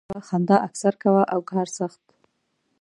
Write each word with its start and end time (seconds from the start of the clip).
مینه 0.03 0.07
ډېره 0.11 0.19
کوه، 0.19 0.27
خندا 0.27 0.55
اکثر 0.67 0.93
کوه 1.03 1.23
او 1.33 1.39
کار 1.51 1.67
سخت. 1.77 2.01